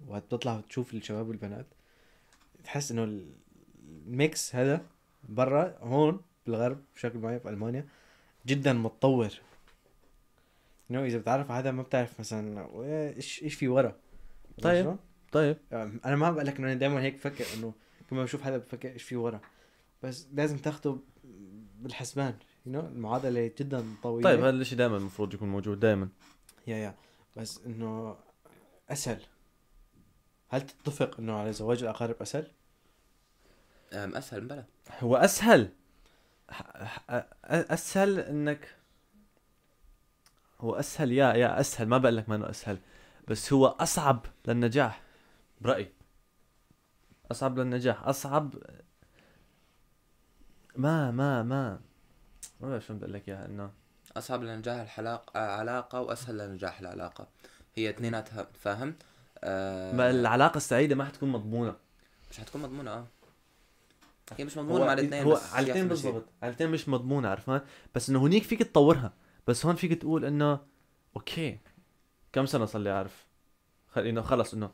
[0.06, 1.66] وقت بتطلع تشوف الشباب والبنات
[2.64, 3.22] تحس إنه
[4.06, 4.86] ال mix هذا
[5.28, 7.86] برا هون بالغرب بشكل معين بالمانيا
[8.46, 9.30] جدا متطور.
[10.90, 12.68] انه إذا بتعرف على هذا ما بتعرف مثلا
[13.16, 13.96] إيش إيش في ورا.
[14.62, 14.96] طيب.
[15.32, 15.56] طيب.
[15.72, 17.74] أنا ما بقول لك إنه أنا دائما هيك بفكر إنه
[18.10, 19.40] كل ما بشوف حدا بفكر إيش في ورا.
[20.02, 20.96] بس لازم تاخده
[21.78, 22.34] بالحسبان
[22.66, 22.76] you know?
[22.84, 24.30] المعادلة جدا طويلة.
[24.30, 26.08] طيب هذا الشيء دائما المفروض يكون موجود دائما
[26.66, 26.94] يا يا.
[27.36, 28.16] بس إنه
[28.90, 29.22] أسهل.
[30.48, 32.50] هل تتفق إنه على زواج الأقارب أسهل؟
[33.92, 34.64] أم، أسهل بلا.
[35.00, 35.70] هو أسهل.
[36.50, 38.76] ح- ح- أسهل إنك
[40.60, 41.88] هو أسهل يا يا أسهل.
[41.88, 42.78] ما بقول لك ما إنه أسهل.
[43.28, 45.02] بس هو أصعب للنجاح.
[45.60, 45.92] برأيي.
[47.30, 48.02] أصعب للنجاح.
[48.04, 48.54] أصعب
[50.80, 51.80] ما ما ما.
[52.60, 53.70] ما بعرف شو بدي أقول لك إياها إنه
[54.16, 57.28] أصعب لنجاح الحلاقه علاقة وأسهل لنجاح العلاقة.
[57.74, 58.94] هي اثنيناتها فاهم؟
[59.44, 61.76] آه ما العلاقة السعيدة ما حتكون مضمونة.
[62.30, 63.06] مش حتكون مضمونة آه.
[64.38, 65.84] هي مش مضمونة مع الاثنين هو شيء.
[65.84, 67.60] بالضبط الاثنين مش مضمونة عرفان
[67.94, 69.12] بس إنه هنيك فيك تطورها.
[69.46, 70.60] بس هون فيك تقول إنه
[71.16, 71.58] أوكي
[72.32, 73.26] كم سنة صار لي أعرف؟
[73.88, 74.06] خل...
[74.06, 74.70] إنه خلص إنه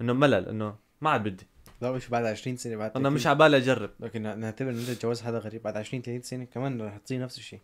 [0.00, 1.46] إنه ملل إنه ما عاد بدي.
[1.82, 3.90] لا مش بعد 20 سنة بعد أنا مش عبالي أجرب.
[4.00, 5.62] لكن نعتبر انه أنت تتجوز حدا غريب.
[5.62, 7.60] بعد 20 30 سنة كمان رح تصير نفس الشيء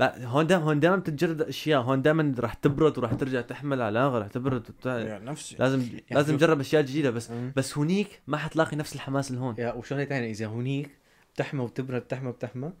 [0.00, 1.80] هون دائما هون دائما بتتجرب أشياء.
[1.82, 6.32] هون دائما رح تبرد ورح ترجع تحمل علاقة رح تبرد وبتاع يعني نفس لازم لازم
[6.32, 7.10] شوف- تجرب أشياء جديدة.
[7.10, 7.52] بس مم.
[7.56, 9.54] بس هنيك ما حتلاقي نفس الحماس اللي هون.
[9.60, 10.90] وشغلة ثانية إذا هونيك
[11.34, 12.72] بتحمى وبتبرد بتحمى وبتحمى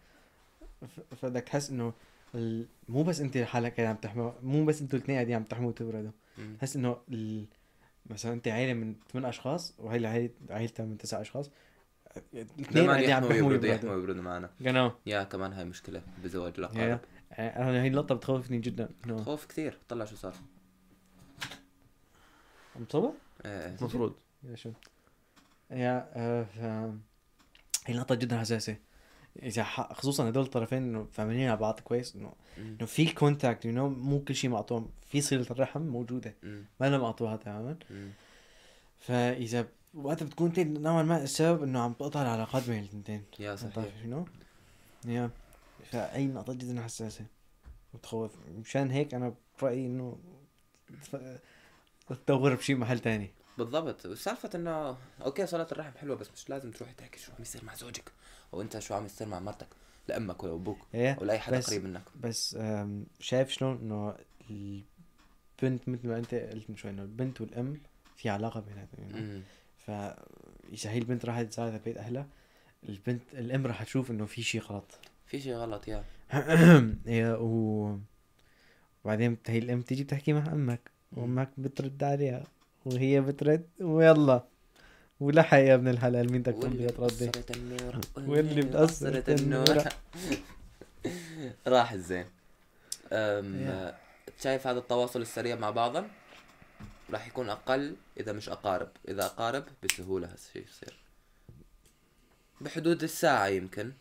[0.82, 1.92] ف- فبدك تحس إنه
[2.34, 2.66] ال...
[2.88, 6.10] مو بس أنت حالك قاعد عم تحمى مو بس أنتوا الاثنين قاعدين عم تحموا وتبردوا.
[6.58, 7.44] تحس إنه ال...
[8.06, 11.50] مثلا أنت عائله من ثمان أشخاص وهي عائلتها من تسع أشخاص.
[12.34, 14.50] قاعدين عم يحموا يحموا ويبردوا ويبردوا معنا.
[14.60, 14.92] جنو.
[15.06, 17.00] يا كمان هاي مشكلة بزواج الأقارب.
[17.32, 18.88] أنا هي النقطه بتخوفني جدا.
[19.24, 19.78] خوف كثير.
[19.88, 20.34] طلع شو صار؟
[22.76, 24.72] عم تصور؟ إيه المفروض يا شو.
[25.70, 26.96] يا آه.
[27.86, 28.76] هي نقطة جدا حساسة.
[29.42, 29.92] إذا ح...
[29.92, 32.76] خصوصا هدول الطرفين إنه فاهمين على بعض كويس إنه مم.
[32.78, 36.34] إنه في contact you know مو كل شيء مقطوع في صلة الرحم موجودة.
[36.42, 36.64] مم.
[36.80, 37.76] ما لها مقطوعة تماما.
[37.90, 38.10] مم.
[38.98, 44.04] فإذا وقتها بتكون انت نوعا ما السبب إنه عم تقطع العلاقات بين الاثنتين يا صحيح.
[44.04, 44.26] يو نو
[45.04, 45.30] يا.
[45.84, 47.24] فهي نقطة جدا حساسة.
[47.94, 50.18] متخوف مشان هيك أنا برأيي إنه
[52.26, 53.30] تدور بشي محل تاني.
[53.58, 54.06] بالضبط.
[54.06, 57.74] وسالفة إنه okay صلة الرحم حلوة بس مش لازم تروحي تحكي شو عم يصير مع
[57.74, 58.12] زوجك.
[58.54, 59.66] أو انت شو عم يصير مع مرتك؟
[60.08, 62.02] لامك ولا أبوك إيه ولا اي حدا قريب منك.
[62.20, 62.58] بس
[63.20, 64.14] شايف شلون إنه
[64.50, 67.80] البنت مثل ما أنت قلت من شوي إنه البنت والأم
[68.16, 69.22] في علاقة بيناتهم يعني.
[69.26, 69.42] مم.
[69.86, 72.26] فاذا هي البنت راحت تزارها بيت أهلها
[72.88, 74.98] البنت الأم راح تشوف إنه في شيء غلط.
[75.26, 76.04] في شيء غلط يا.
[77.06, 77.98] هي و
[79.04, 82.44] وبعدين هي الأم تيجي بتحكي مع أمك وأمك بترد عليها
[82.84, 84.44] وهي بترد ويلا.
[85.22, 86.32] ولحق يا ابن الحلال.
[86.32, 88.00] مين بقصرت النور.
[88.16, 89.78] واللي بقصرت النور.
[91.66, 92.26] راح الزين.
[94.42, 96.08] شايف هذا التواصل السريع مع بعضهم؟
[97.10, 98.88] راح يكون أقل إذا مش أقارب.
[99.08, 100.96] إذا أقارب بسهولة هالشيء يصير.
[102.60, 103.92] بحدود الساعة يمكن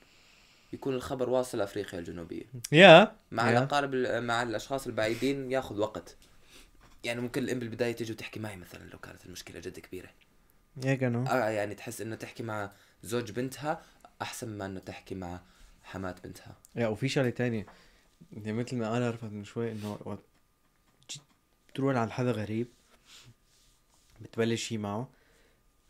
[0.73, 2.43] يكون الخبر واصل أفريقيا الجنوبية.
[2.71, 3.15] يا.
[3.31, 3.57] مع يا.
[3.57, 6.15] الأقارب ال- مع الأشخاص البعيدين ياخذ وقت.
[7.03, 10.09] يعني ممكن الام بالبدايه تيجي وتحكي معي مثلا لو كانت المشكلة جد كبيرة.
[10.77, 12.71] يا آه يعني تحس إنه تحكي مع
[13.03, 13.81] زوج بنتها
[14.21, 15.41] أحسن ما إنه تحكي مع
[15.83, 17.65] حمات بنتها يا وفي شغلة تانية
[18.31, 20.19] يعني مثل ما أنا عرفت من شوي إنه وقت
[21.69, 22.67] بتروح عند حدا غريب
[24.21, 25.09] بتبلش شي معه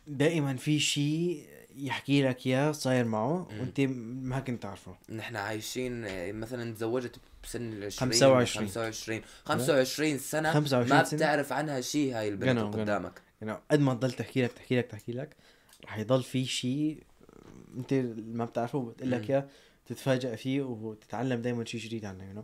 [0.07, 3.47] دائما في شيء يحكي لك إياه صاير معه.
[3.59, 8.67] وأنت ما كنت تعرفه نحن عايشين مثلا تزوجت بسن ال 20 25.
[8.67, 11.03] 25 25 سنة 25 ما.
[11.13, 12.59] بتعرف عنها شيء هاي البنت.
[12.59, 15.35] قدامك يعني قد ما تضل تحكي لك تحكي لك تحكي لك
[15.85, 17.03] رح يضل في شيء
[17.77, 19.29] انت ما بتعرفه بتقول لك.
[19.31, 19.47] إياه
[19.85, 22.43] تتفاجئ فيه وتتعلم دائما شيء جديد عنه يو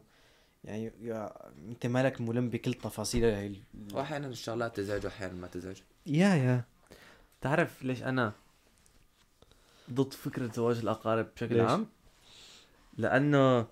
[0.64, 1.34] يعني يا
[1.70, 3.62] انت مالك ملم بكل تفاصيل هاي ال-
[3.94, 6.64] واحيانا الشغلات تزعج واحيانا ما تزعج يا يا
[7.42, 8.34] تعرف ليش أنا
[9.92, 11.88] ضد فكرة زواج الأقارب بشكل ليش؟ عام
[12.98, 13.68] لأنه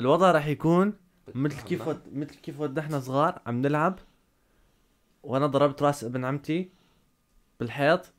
[0.00, 0.92] الوضع راح يكون
[1.34, 1.88] مثل كيف.
[2.12, 3.98] مثل كيف ود إحنا صغار عم نلعب
[5.22, 6.70] وأنا ضربت راس ابن عمتي
[7.60, 8.12] بالحيط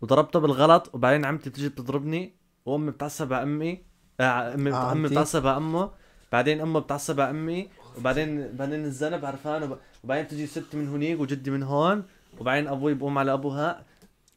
[0.00, 2.34] وضربته بالغلط وبعدين عمتي بتجي بتضربني
[2.66, 3.84] وامي بتعصب على امي
[4.20, 5.90] آه امي آه، أمي؟ بتعصب على امه
[6.32, 9.78] بعدين امه بتعصب على امي وبعدين بعدين الذنب عرفان وب...
[10.04, 12.04] وبعدين تجي ستي من هنيك وجدي من هون
[12.40, 13.84] وبعدين أبوي بقوم على أبوها.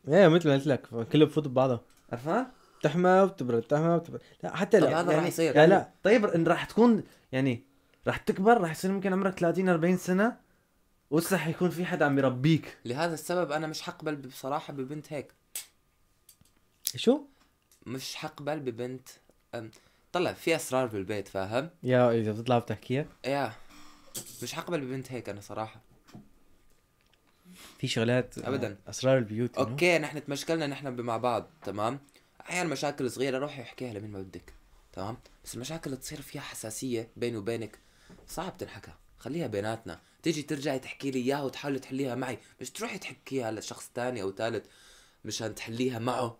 [0.07, 2.45] إيه مثل ما قلت لك كله بفوت ببعضها عرفان؟
[2.79, 4.21] بتحمى وبتبرد بتحمى وبتبرد.
[4.43, 5.55] لا حتى لا هذا راح يعني يصير.
[5.55, 5.89] لا لا.
[6.03, 7.63] طيب إن راح تكون يعني
[8.07, 10.37] راح تكبر راح يصير ممكن عمرك 30 40 سنة
[11.11, 12.77] ولسه حيكون في حدا عم يربيك.
[12.85, 15.33] لهذا السبب أنا مش حقبل بصراحة ببنت هيك.
[16.95, 17.21] شو؟
[17.85, 19.09] مش حقبل ببنت
[19.55, 19.71] أم،
[20.11, 23.05] طلع في أسرار بالبيت فاهم؟ يا إذا بتطلع بتحكيها.
[23.25, 23.53] يا
[24.43, 25.81] مش حقبل ببنت هيك أنا صراحة.
[27.79, 28.77] في شغلات أبداً.
[28.87, 29.57] أسرار البيوت.
[29.57, 31.99] أوكي نحن تمشكلنا نحن مع بعض تمام؟
[32.41, 34.53] أحيانا مشاكل صغيرة روحي احكيها لمين ما بدك
[34.93, 37.79] تمام؟ بس المشاكل اللي تصير فيها حساسية بيني وبينك.
[38.27, 39.99] صعب تنحكى خليها بيناتنا.
[40.23, 42.37] تيجي ترجعي تحكي لي إياها وتحاولي تحليها معي.
[42.61, 44.65] مش تروحي تحكيها لشخص تاني أو ثالث
[45.25, 46.37] مشان تحليها معه؟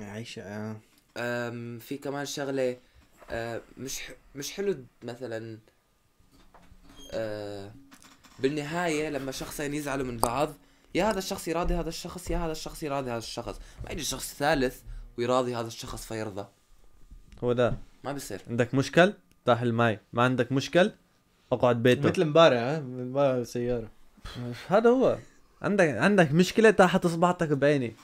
[0.00, 0.76] عايشة آه.
[1.16, 2.76] أم في كمان شغلة
[3.30, 5.58] أه مش ح- مش حلو مثلا
[7.12, 7.72] أه
[8.38, 10.54] بالنهاية لما شخصين يزعلوا من بعض
[10.94, 13.58] يا هذا الشخص يراضي هذا الشخص يا هذا الشخص يراضي هذا الشخص.
[13.84, 14.80] ما يجي شخص ثالث
[15.18, 16.46] ويراضي هذا الشخص فيرضى.
[17.44, 17.74] هو ده.
[18.04, 18.42] ما بيصير.
[18.48, 19.12] عندك مشكل؟
[19.44, 20.92] تاحل معي ما عندك مشكل؟
[21.52, 23.90] اقعد بيتك مثل امبارح ها؟ امبارح بالسيارة
[24.68, 25.18] هذا هو.
[25.62, 27.94] عندك عندك مشكلة تحت إصبعتك بعيني.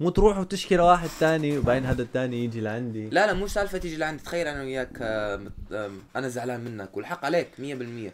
[0.00, 3.08] مو تروح وتشكي لواحد تاني وبعدين هذا التاني يجي لعندي.
[3.08, 4.22] لا لا مو سالفة تيجي لعندي.
[4.22, 5.40] تخيل أنا وياك آه،
[6.16, 7.62] أنا زعلان منك والحق عليك 100%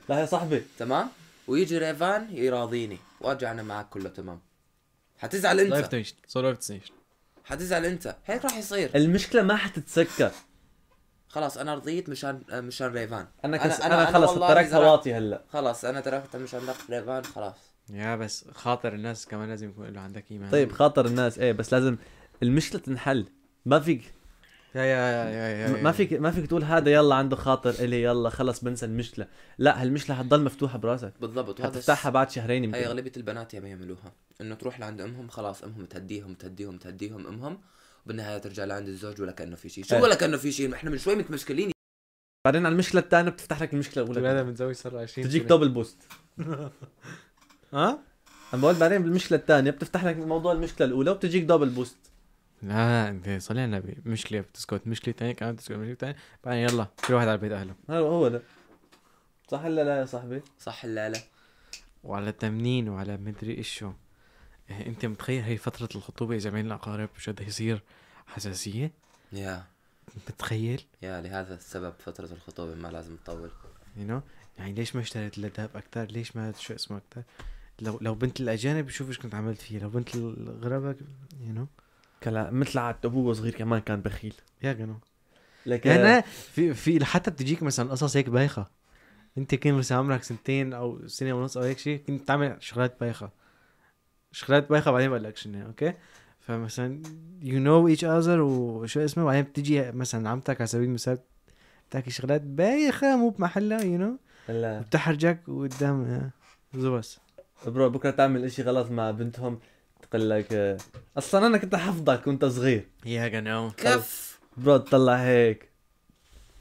[0.09, 0.62] لا يا صاحبي.
[0.79, 1.09] تمام؟
[1.49, 2.99] ويجي ريفان يراضيني.
[3.20, 4.40] وارجع أنا معك كله تمام.
[5.18, 5.87] حتزعل أنت.
[5.87, 6.14] تنشن
[7.44, 8.16] حتزعل أنت.
[8.27, 8.90] هيك راح يصير.
[8.94, 10.31] المشكلة ما حتتسكر.
[11.37, 13.27] خلاص أنا رضيت مشان مشان ريفان.
[13.44, 13.81] أنا كس...
[13.81, 15.42] أنا- أنا, أنا خلص تركتها واطي هلا.
[15.53, 17.55] خلاص أنا تركت مشان ريفان خلاص.
[17.90, 20.51] يا بس خاطر الناس كمان لازم يكون له عندك إيمان.
[20.51, 21.96] طيب خاطر الناس إيه بس لازم
[22.42, 23.27] المشكلة تنحل.
[23.66, 24.12] ما فيك
[24.75, 28.03] يا يا يا يا, يا ما فيك ما فيك تقول هذا يلا عنده خاطر إلي
[28.03, 29.27] يلا خلص بنسى المشكلة.
[29.59, 31.12] لا هالمشكلة حتضل مفتوحة براسك.
[31.20, 34.12] بالضبط وهذا حتفتحها بعد شهرين هي يمكن أغلبية البنات يا يعملوها.
[34.40, 37.59] إنه تروح لعند أمهم خلاص أمهم تهديهم تهديهم تهديهم أمهم.
[38.07, 39.85] بالنهايه ترجع لعند الزوج ولا كأنه في شيء.
[39.85, 40.03] شو إيه.
[40.03, 41.71] ولا كأنه في شيء؟ إحنا من شوي متمشكلين
[42.47, 44.29] بعدين على المشكلة الثانية بتفتح لك المشكلة الأولى.
[44.29, 45.42] هذا متزوج صار 20 تجيك.
[45.42, 45.97] double boost
[47.75, 47.99] ها؟
[48.55, 51.97] أنا بقول بعدين بالمشكلة الثانية بتفتح لك موضوع المشكلة الأولى وبتجيك double boost
[52.62, 53.97] لا إنت صلي على النبي.
[54.05, 57.75] مشكلة بتسكت مشكلة ثانية كمان بتسكت مشكلة ثانية بعدين يلا كل واحد على بيت أهله.
[57.90, 58.42] هو ده.
[59.51, 61.19] صح ولا لا يا صاحبي؟ صح لا لا؟
[62.05, 63.92] وعلى تمنين وعلى مدري إيش شو.
[64.70, 67.83] أنت متخيل هي فترة الخطوبة اذا بين الاقارب شو قد يصير
[68.26, 68.92] حساسية؟
[69.33, 69.64] يا.
[70.29, 73.50] متخيل؟ يا لهذا السبب فترة الخطوبة ما لازم تطول.
[73.96, 74.20] You know
[74.59, 77.22] يعني ليش ما اشتريت الذهب أكثر ليش ما شو اسمه أكثر
[77.81, 80.96] لو لو بنت الأجانب شوف إيش كنت عملت فيه لو بنت الغرباء
[81.40, 81.66] you know
[82.22, 84.35] كلا مثل عاد أبوه صغير كمان كان بخيل.
[84.62, 84.97] ja genau.
[85.66, 88.70] لكن يعني في في حتى بتجيك مثلا قصص هيك بايخة.
[89.38, 93.31] أنت كنت مثلا عمرك سنتين أو سنة ونص أو هيك شيء كنت تعمل شغلات بايخة.
[94.37, 95.92] شغلات بايخه بعدين بقول لك شنو أوكي؟
[96.40, 97.03] فمثلا
[97.42, 101.18] يو نو ايتش اذر وشو اسمه بعدين بتجي مثلا عمتك على سبيل المثال
[101.88, 104.18] بتحكي شغلات بايخة مو بمحلها يو نو
[104.49, 106.31] هلا بتحرجك قدام
[106.75, 107.18] زوس
[107.66, 109.59] برو بكرة تعمل إشي غلط مع بنتهم
[110.03, 110.79] تقول لك آه،
[111.18, 112.88] أصلا أنا كنت حفظك وأنت صغير.
[113.05, 114.40] يا جنو كف.
[114.57, 115.68] برو تطلع هيك.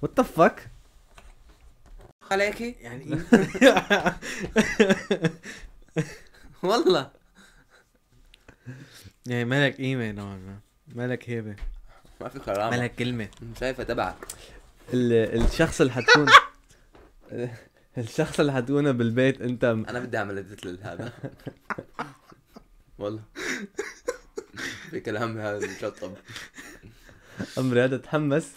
[0.02, 0.70] وات فك
[2.32, 3.06] عليكي؟ يعني
[6.64, 7.25] والله.
[9.26, 10.60] يعني مالك قيمة نوعا ما.
[10.88, 11.56] مالك هيبة.
[12.22, 13.28] ما في كرامه مالك كلمة.
[13.60, 14.16] شايفة تبعك.
[14.94, 16.26] ال- الشخص اللي حتكون
[17.98, 21.14] الشخص اللي حتكونه بالبيت انت أنا بدي أعمل اديت لهذا.
[22.98, 23.22] والله.
[24.90, 26.14] في كلام هذا مشطب
[27.58, 28.52] امري هذا تحمس.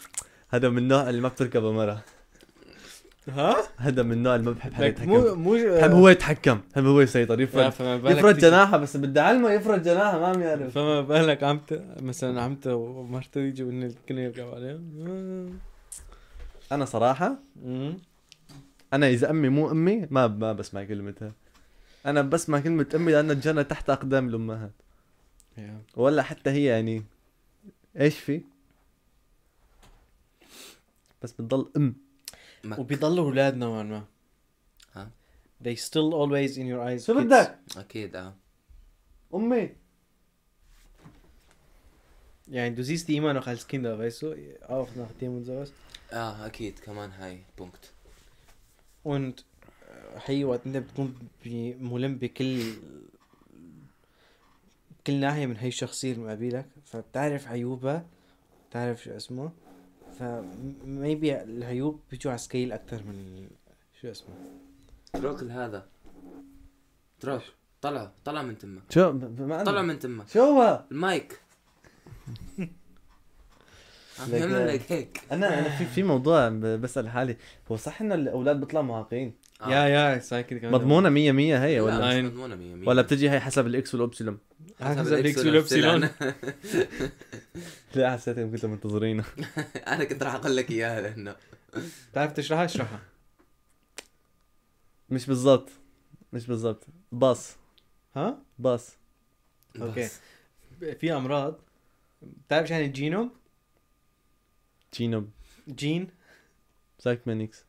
[0.51, 2.05] هذا من النوع اللي ما بتركبه مرة.
[3.31, 5.41] ها؟ هذا من النوع اللي ما بحب حدا لك مو يتحكم.
[5.41, 7.67] مو بحب هو يتحكم بحب هو يسيطر يفرد
[8.05, 10.75] يفرد جناحه بس بدي أعلمه يفرد جناحه ما عم يعرف.
[10.75, 14.79] فما بالك عمته مثلا عمته ومرته يجوا ان الكل يركب عليها
[16.73, 17.39] أنا صراحة
[18.93, 21.33] أنا إذا أمي مو أمي ما ما بسمع كلمتها.
[22.07, 24.73] أنا بسمع كلمة أمي لأن الجنة تحت أقدام الأمهات.
[25.97, 27.03] ولا حتى هي يعني
[28.01, 28.41] إيش في؟
[31.23, 31.95] بس بتضل أم.
[32.65, 34.05] وبيضلوا أولاد نوعا ما.
[34.95, 35.11] ها؟
[35.65, 37.15] they still always in your eyes شو.
[37.21, 38.35] بدك؟ أكيد آه.
[39.35, 39.71] أمي.
[42.49, 44.35] يعني du siehst die immer noch als Kinder weißt du
[44.69, 45.71] auch nachdem und sowas
[46.13, 47.93] آه أكيد كمان هاي بونكت.
[49.09, 49.43] und
[50.27, 51.15] هي وقت انت بتكون
[51.81, 52.73] ملم بكل
[55.07, 58.07] كل ناحية من هي الشخصية اللي مقابلك فبتعرف عيوبها
[58.71, 59.51] بتعرف شو اسمه
[60.19, 60.23] ف
[60.85, 63.49] maybe العيوب بيجوا على scale أكتر من
[64.03, 64.35] شو اسمه؟
[65.15, 65.87] اترك هذا.
[67.19, 67.43] اترك
[67.83, 68.11] طلع.
[68.25, 71.41] طلع من تمك شو؟ ما طلع من تمك شو هو؟ المايك.
[74.29, 75.21] لك- هيك.
[75.33, 77.37] أنا أنا في في موضوع ب- بسأل حالي.
[77.73, 79.71] هو صح إنه الأولاد بيطلعوا معاقين آه.
[79.71, 80.73] يا يا صار كده كمان.
[80.73, 82.23] مضمونة 100 100 هي لا ولا؟ لا.
[82.23, 82.89] مش مضمونة مية مية.
[82.89, 84.39] ولا بتجي هي حسب ال X وال Ypsilon
[84.81, 86.09] حسب الإكس والإبسلون.
[87.95, 89.25] لا حسيت انكم كنتوا منتظرينه.
[89.93, 91.37] أنا كنت راح أقول لك إياها لأنه.
[92.13, 93.01] بتعرف تشرحها؟ اشرحها.
[95.11, 95.69] مش بالضبط.
[96.33, 96.87] مش بالضبط.
[97.13, 97.57] باص.
[98.17, 98.97] ها؟ باص.
[99.83, 100.01] أوكي.
[100.05, 100.21] بس.
[101.01, 101.61] في أمراض.
[102.23, 103.31] بتعرف شو يعني الجينوم؟
[104.95, 105.31] جينوم.
[105.69, 106.09] جين.
[106.99, 107.65] سايكمانيكس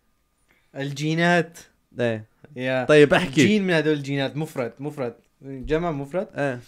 [0.76, 1.58] الجينات.
[2.00, 2.26] إيه.
[2.56, 3.48] يا طيب احكي.
[3.48, 5.16] جين من هدول الجينات مفرد مفرد.
[5.42, 6.60] جمع مفرد؟ إيه.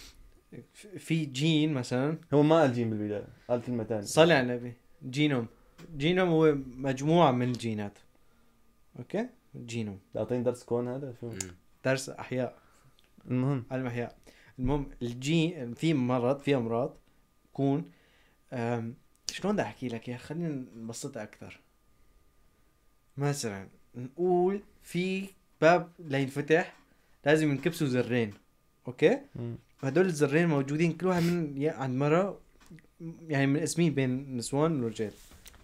[0.98, 2.18] في جين مثلا.
[2.34, 4.74] هو ما قال جين بالبداية قال كلمة ثانية صلي على النبي.
[5.10, 5.48] جينوم.
[5.98, 7.98] جينوم هو مجموعة من الجينات.
[9.00, 9.30] okay؟
[9.66, 10.00] جينوم.
[10.14, 11.30] تعطيني درس كون هذا؟ شو.
[11.86, 12.58] درس أحياء.
[13.32, 13.66] المهم.
[13.72, 14.18] علم احياء
[14.60, 16.98] المهم الجين في مرض في أمراض.
[17.54, 17.92] تكون
[18.54, 18.96] أم،
[19.32, 21.60] شلون بدي أحكي لك يا خلينا نبسطها أكثر.
[23.18, 23.68] مثلا.
[23.96, 25.26] نقول في
[25.62, 26.74] باب لينفتح
[27.26, 28.34] لازم ينكبسوا زرين
[28.88, 29.20] okay.
[29.82, 32.40] هدول الزرين موجودين كل واحد من عند مرة
[33.28, 35.12] يعني منقسمين بين النسوان والرجال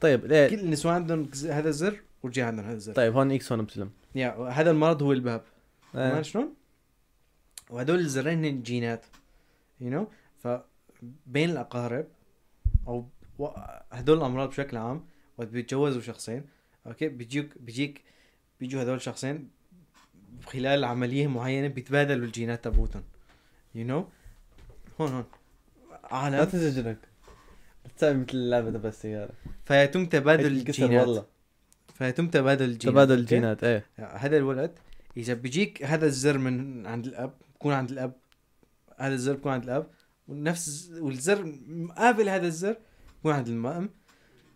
[0.02, 2.94] طيب ليه؟ كل النسوان عندهم هذا الزر والرجال عندهم هذا الزر.
[2.94, 3.90] طيب هون X هون Ypsilon.
[4.16, 5.44] ja هذا المرض هو الباب.
[5.94, 6.54] تمام؟ شلون؟
[7.70, 9.06] وهدول الزرين هن جينات
[9.82, 10.08] you know
[10.40, 12.08] فبين الأقارب
[12.88, 13.06] أو
[13.92, 15.06] هدول الأمراض بشكل عام
[15.38, 16.44] وقت بيتجوزوا شخصين
[16.88, 18.02] okay؟ بيجيك بيجيك
[18.60, 19.50] بيجوا هدول الشخصين
[20.46, 23.04] خلال عملية معينة بيتبادلوا الجينات تبعوتهم.
[23.76, 24.08] you know
[25.02, 25.26] هون هون.
[25.90, 26.98] لا عالم تزعجنك
[27.98, 29.34] تسوي مثل اللعبة تبع السياره
[29.66, 31.08] فيتم تبادل الجينات.
[31.08, 31.26] والله.
[31.94, 32.94] فيتم تبادل الجينات.
[32.94, 33.86] تبادل؟ الجينات إيه.
[33.98, 34.80] هذا الولد
[35.18, 38.14] إذا بيجيك هذا الزر من عند الأب بكون عند الأب.
[38.98, 39.88] هذا الزر بكون عند الأب.
[40.28, 42.78] ونفس والزر مقابل هذا الزر
[43.20, 43.90] بكون عند الام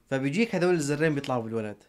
[0.09, 1.83] فبيجيك هذول الزرين بيطلعوا بالولد.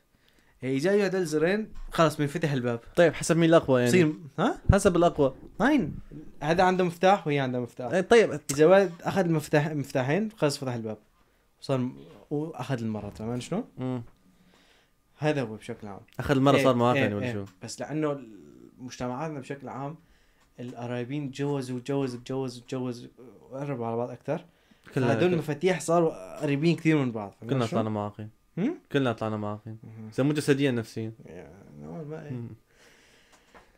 [0.63, 2.81] هي اجوا هذول الزرين خلص بينفتح الباب.
[2.97, 5.35] طيب حسب مين الأقوى يعني؟ بصير ها؟ حسب الأقوى.
[5.61, 5.95] هاين
[6.43, 7.93] هذا عنده مفتاح وهي عندها مفتاح.
[7.93, 8.41] إيه طيب.
[8.51, 10.99] إذا ولد أخذ المفتاح مفتاحين خلص فتح الباب.
[11.61, 11.97] صار م-
[12.31, 14.03] واخذ المرة تمام؟ شلون؟ مم.
[15.19, 16.01] هذا هو بشكل عام.
[16.19, 17.33] أخذ المرة إيه، صار معاق إيه، يعني ولا إيه.
[17.33, 18.21] شو؟ بس لأنه
[18.79, 19.97] مجتمعاتنا بشكل عام
[20.61, 23.09] القرايبين تجوزوا تجوزوا تجوزوا تجوزوا
[23.53, 24.45] قربوا على بعض أكثر.
[24.97, 29.79] هدول المفاتيح صاروا قريبين كثير من بعض كلنا؟ صارنا معاقين هم؟ كلنا طلعنا معاقين
[30.15, 31.13] اذا مو جسديا نفسيا.
[31.27, 32.31] يا- نوعاً ما إيه.
[32.31, 32.49] مم.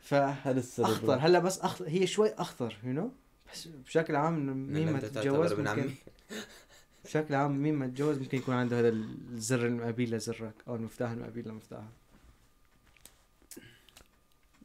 [0.02, 0.87] ف هذا السبب.
[0.87, 1.14] أخطر.
[1.14, 3.10] هلأ بس أخطر هي شوي أخطر يو نو
[3.52, 5.94] بس بشكل عام مين ما تتجوز ممكن عمي.
[7.04, 11.48] بشكل عام مين ما تتجوز ممكن يكون عنده هذا الزر المقابل لزرك أو المفتاح المقابل
[11.48, 11.84] لمفتاحك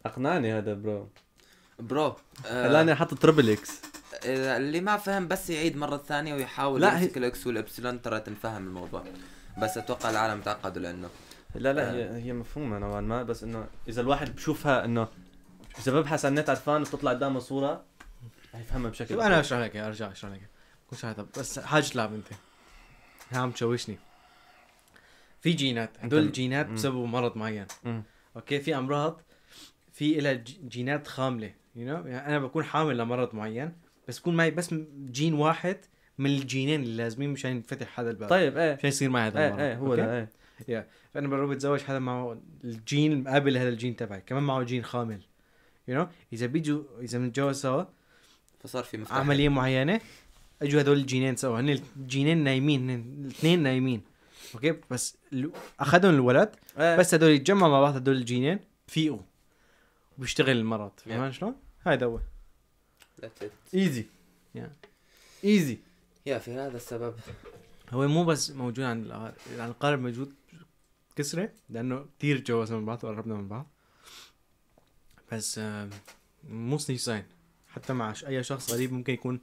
[0.05, 1.07] أقنعني هذا bro.
[1.79, 2.05] bro
[2.45, 3.81] آه، خلاني أحط triple X.
[4.25, 8.19] اللي ما فهم بس يعيد مرة ثانية ويحاول لا، يمسك ال X وال Ypsilon ترى
[8.19, 9.03] تنفهم الموضوع.
[9.59, 11.09] بس أتوقع العالم تعقدوا لأنه
[11.55, 11.93] لا لا آه.
[11.93, 15.07] هي هي مفهومة نوعا ما بس إنه إذا الواحد بشوفها إنه
[15.79, 17.83] اذا ببحث عن النت عرفان وتطلع قدامه صوره
[18.53, 20.49] هيفهمها بشكل شوف أنا أشرح لك أرجع أشرح لك.
[20.89, 22.27] كل شيء بس حاجة تلعب أنت
[23.31, 23.97] عم تشوشني
[25.41, 26.67] في جينات هدول الجينات.
[26.67, 28.03] بسببوا مرض معين مم.
[28.35, 29.21] okay في أمراض
[29.93, 30.33] في لها
[30.67, 32.07] جينات خاملة you know?
[32.07, 33.73] يعني أنا بكون حامل لمرض معين
[34.07, 34.73] بس يكون معي بس
[35.11, 35.77] جين واحد
[36.19, 38.29] من الجينين اللي لازمين مشان ينفتح هذا الباب.
[38.29, 38.75] طيب إيه.
[38.75, 39.59] مشان يصير معي هذا المرض.
[39.59, 40.29] إيه إيه هو؟ ده
[40.69, 40.87] إيه.
[41.13, 44.21] فأنا بروح بتزوج حدا معه الجين المقابل لهذا الجين تبعي.
[44.21, 45.21] كمان معه جين خامل.
[45.87, 46.09] you know?
[46.33, 47.83] إذا بيجوا إذا بنتجوز سوا
[48.59, 49.17] فصار في مفتاح.
[49.17, 50.01] عملية معينة
[50.61, 51.59] أجوا هدول الجينين سوا.
[51.59, 54.01] هن الجينين نايمين هن الاثنين نايمين.
[54.55, 55.17] okay؟ بس
[55.79, 56.95] أخذهم الولد إيه.
[56.95, 59.19] بس هدول يتجمعوا مع بعض هدول الجينين فيقوا.
[60.17, 60.91] وبيشتغل المرض.
[60.99, 61.09] Yeah.
[61.09, 61.55] فهمان شلون؟
[61.85, 62.19] هذا هو.
[63.73, 64.05] easy.
[65.43, 65.79] easy
[66.25, 67.15] يا في هذا السبب.
[67.89, 70.33] هو مو بس موجود عند الأقارب عند القارب موجود
[71.15, 73.67] كثرة لأنه كثير تجوزنا من بعض وقربنا من بعض.
[75.31, 75.61] بس
[76.49, 77.23] مو سنيك ساين
[77.67, 79.41] حتى مع أي شخص غريب ممكن يكون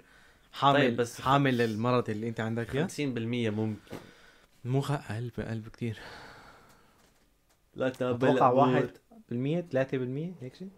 [0.53, 3.81] حامل طيب، بس حامل للمرض اللي أنت عندك إياه 50% ممكن.
[4.65, 4.81] مو.
[4.81, 5.99] أقل أقل بكثير
[7.75, 8.51] لا تقبل أتوقع.
[8.51, 8.91] واحد
[9.29, 10.69] بالمية ثلاثة بالمية هيك شيء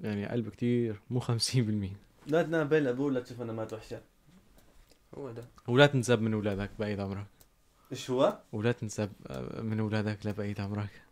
[0.00, 1.96] يعني أقل بكثير مو خمسين بالمية.
[2.26, 4.00] لا تنابل ابوه لا تشوف أنا مات وحشة.
[5.18, 5.44] هو ده.
[5.68, 7.26] ولا تنسب من أولادك بقيت عمرك
[7.92, 11.02] إيش هو؟ ولا تنسب آه، من أولادك لبقيت عمرك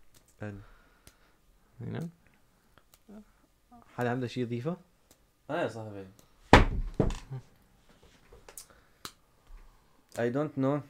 [0.40, 0.58] حلو.
[1.80, 2.08] هنا
[3.96, 4.76] حدا عنده شيء يضيفه؟
[5.50, 6.06] آه يا صاحبي.
[10.18, 10.80] I don't know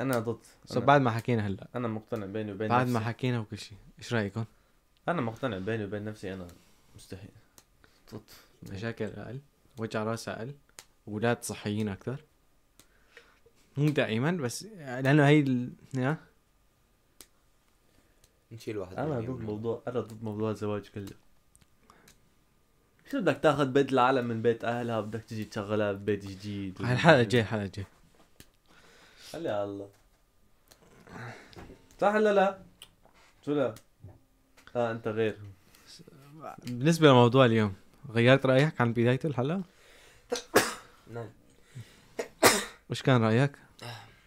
[0.00, 0.38] أنا ضد.
[0.66, 1.68] so أنا- بعد ما حكينا هلا.
[1.74, 2.94] أنا مقتنع بيني وبين بعد نفسي.
[2.94, 4.44] ما حكينا وكل شيء إيش رأيكم؟
[5.08, 6.46] أنا مقتنع بيني وبين نفسي أنا
[6.96, 7.30] مستحيل.
[8.14, 8.20] ضد.
[8.70, 9.40] مشاكل أقل
[9.78, 10.54] وجع رأس أقل
[11.08, 12.24] أولاد صحيين أكثر
[13.76, 15.72] مو دائما بس لأنه هي ال...
[15.94, 16.16] يا.
[18.52, 19.46] نشيل واحد أنا ضد هي.
[19.46, 21.16] موضوع أنا ضد موضوع الزواج كله.
[23.10, 26.82] شو بدك تاخذ بيت العالم من بيت أهلها؟ بدك تجي تشغلها ببيت جديد.
[26.82, 27.84] هاي الحلقة الجايه الحلقة
[29.30, 29.88] خلي على الله.
[32.00, 32.58] صح ولا لا؟
[33.44, 33.74] شو لا؟
[34.76, 35.38] آه أنت غير.
[36.64, 37.74] بالنسبة لموضوع اليوم.
[38.10, 39.62] غيرت رأيك عن بداية الحلقة؟
[41.14, 41.28] نعم.
[42.90, 43.52] وش كان رأيك؟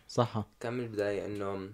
[0.07, 0.43] صح.
[0.59, 1.69] كان من البداية إنه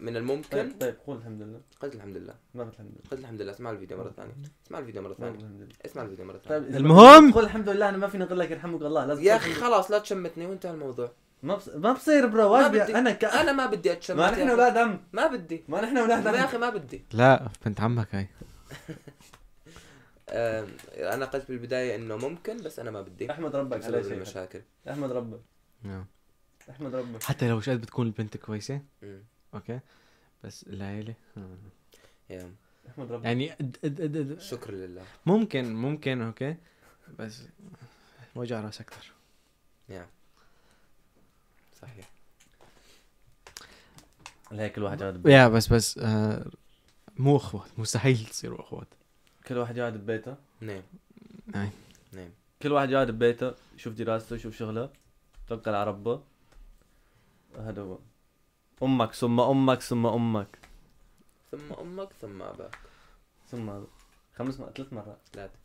[0.00, 1.60] من الممكن طيب طيب قول الحمد لله.
[1.80, 2.34] قلت الحمد لله.
[2.54, 3.10] ما قلت الحمد لله.
[3.10, 3.52] قلت الحمد لله.
[3.52, 4.32] اسمع الفيديو مرة ثانية.
[4.66, 5.68] اسمع الفيديو مرة ثانية.
[5.86, 6.66] اسمع الفيديو مرة ثانية.
[6.68, 9.52] طيب المهم- تقول الحمد لله أنا ما فيني أقول لك يرحمك الله لازم يا أخي
[9.52, 10.46] خلاص لا تشمتني.
[10.46, 11.68] وانتهى الموضوع؟ ما بص...
[11.68, 12.98] ما بصير برو بدي.
[12.98, 13.24] أنا ك...
[13.24, 14.48] أنا ما بدي أتشمت ما يا نحن.
[14.48, 15.64] أولاد عم ما بدي.
[15.68, 17.04] ما نحن أولاد يا عم أخي ما بدي.
[17.12, 18.28] لا بنت عمك هاي.
[21.14, 23.30] أنا قلت بالبداية إنه ممكن بس أنا ما بدي.
[23.30, 24.12] أحمد ربك على شيء.
[24.12, 24.62] المشاكل.
[24.90, 25.40] أحمد ربك.
[25.82, 26.06] نعم.
[26.70, 27.22] أحمد ربك.
[27.22, 28.80] حتى لو شقد بتكون البنت كويسة.
[29.02, 29.22] مم.
[29.54, 29.80] okay.
[30.44, 31.14] بس العيله.
[32.30, 32.52] ja.
[32.90, 33.24] أحمد ربك.
[33.24, 35.02] يعني اد- اد- اد- شكر لله.
[35.26, 36.56] ممكن ممكن okay.
[37.18, 37.42] بس
[38.34, 39.12] وجع رأس أكثر
[39.88, 40.06] يا
[41.80, 42.10] صحيح.
[44.52, 46.46] هيك الواحد يا بس بس آه
[47.16, 47.78] مو أخوات.
[47.78, 48.88] مستحيل تصيروا أخوات.
[49.46, 50.36] كل واحد يقعد ببيته.
[50.60, 50.82] نعم.
[51.46, 51.70] نعم.
[52.12, 52.30] نعم.
[52.62, 54.90] كل واحد يقعد ببيته يشوف دراسته يشوف شغله
[55.48, 56.22] توكل على ربه.
[57.58, 57.98] هذا هو.
[58.82, 60.58] أمك ثم أمك ثم أمك.
[61.50, 62.78] ثم أمك ثم أباك.
[63.50, 63.86] ثم هذا
[64.36, 65.18] خمس مرات ثلاث مرات.
[65.32, 65.58] ثلاثة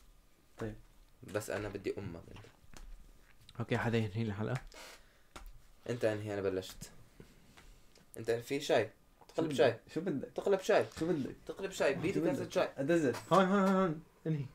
[0.57, 0.75] طيب.
[1.33, 2.21] بس أنا بدي أمك.
[2.31, 2.45] انت
[3.59, 4.61] أوكي حدا ينهي الحلقة؟
[5.89, 6.91] أنت أنهي؟ أنا بلشت.
[8.17, 8.89] أنت في شاي؟
[9.38, 9.79] تقلب شاي.
[9.94, 10.85] شو بدك تقلب شاي.
[11.00, 11.94] شو بدك تقلب شاي.
[11.96, 12.69] بيدي كاسة بدك؟ شاي.
[12.77, 14.02] اتذر هون هون هون.
[14.27, 14.46] انهي.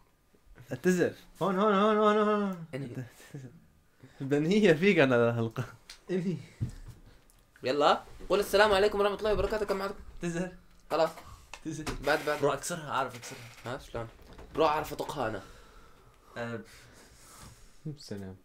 [0.71, 1.13] اتذر
[1.43, 2.67] هون هون هون هون هون.
[2.75, 3.05] انهي؟
[4.21, 5.65] بنهيها فيك أنا الحلقة
[6.11, 6.37] انهي.
[7.63, 8.03] يلا.
[8.29, 9.67] قول السلام عليكم ورحمة الله وبركاته.
[9.67, 10.53] كم معكم اتذر
[10.91, 11.11] خلاص.
[11.67, 12.41] اتذر بعد بعد.
[12.41, 13.75] برو اكسرها عارف اكسرها.
[13.75, 14.09] ها شلون؟
[14.57, 15.43] روح اعرف أطقها
[16.37, 16.63] أنا.
[17.99, 18.37] سلام.